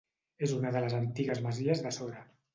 [0.47, 2.27] És una de les antigues masies de Sora.